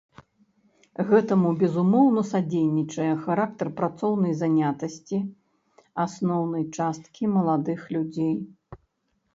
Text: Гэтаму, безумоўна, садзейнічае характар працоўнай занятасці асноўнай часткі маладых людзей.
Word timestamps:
Гэтаму, 1.09 1.49
безумоўна, 1.63 2.23
садзейнічае 2.31 3.09
характар 3.27 3.67
працоўнай 3.83 4.33
занятасці 4.41 5.17
асноўнай 6.07 6.63
часткі 6.79 7.23
маладых 7.37 7.79
людзей. 7.97 8.35